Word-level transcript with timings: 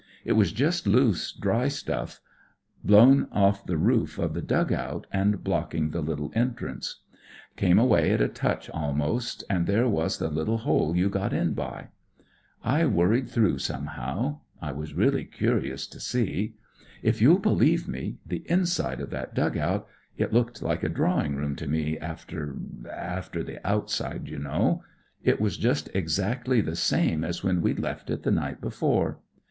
It 0.25 0.31
was 0.31 0.51
just 0.51 0.87
loose, 0.87 1.31
dry 1.31 1.67
stuff 1.67 2.21
blowii 2.83 3.27
i 3.33 3.55
the 3.67 3.77
re*? 3.77 4.03
of 4.17 4.33
the 4.33 4.41
dug 4.41 4.73
out, 4.73 5.05
and 5.13 5.43
blocking 5.43 5.91
the 5.91 6.01
Uttle 6.01 6.35
entrance. 6.35 7.01
Came 7.55 7.77
away 7.77 8.11
at 8.11 8.19
a 8.19 8.27
touch, 8.27 8.67
almost, 8.71 9.43
and 9.47 9.67
there 9.67 9.87
was 9.87 10.17
the 10.17 10.29
little 10.31 10.57
hole 10.57 10.95
you 10.95 11.07
got 11.07 11.33
in 11.33 11.53
by. 11.53 11.89
I 12.63 12.87
worried 12.87 13.25
#» 13.25 13.25
18 13.25 13.25
WHAT 13.25 13.25
IT'S 13.25 13.25
LIKE 13.25 13.25
IN 13.25 13.25
THE 13.25 13.25
PUSH 13.27 13.33
through, 13.33 13.57
somehow. 13.59 14.39
I 14.59 14.71
was 14.71 14.93
really 14.95 15.25
curious 15.25 15.85
to 15.85 15.99
see. 15.99 16.55
If 17.03 17.21
you'll 17.21 17.37
believe 17.37 17.87
me, 17.87 18.17
the 18.25 18.41
inside 18.49 19.01
of 19.01 19.11
that 19.11 19.35
dug 19.35 19.55
out— 19.55 19.87
it 20.17 20.33
looked 20.33 20.63
like 20.63 20.81
a 20.81 20.89
drawing 20.89 21.35
room 21.35 21.55
to 21.57 21.67
me 21.67 21.99
after— 21.99 22.55
after 22.91 23.43
the 23.43 23.59
outside, 23.69 24.27
you 24.29 24.39
know— 24.39 24.83
it 25.23 25.39
was 25.39 25.57
just 25.59 25.91
exactly 25.93 26.59
the 26.59 26.75
same 26.75 27.23
as 27.23 27.43
when 27.43 27.61
we'd 27.61 27.77
left 27.77 28.09
it 28.09 28.23
the 28.23 28.31
night 28.31 28.59
before. 28.59 29.19